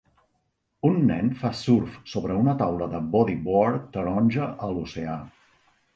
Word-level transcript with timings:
Un 0.87 0.95
nen 1.09 1.27
fa 1.41 1.51
surf 1.59 1.99
sobre 2.13 2.37
una 2.45 2.55
taula 2.63 2.87
de 2.97 3.03
bodyboard 3.17 3.87
taronja 3.99 4.49
a 4.69 4.71
l'oceà. 4.77 5.19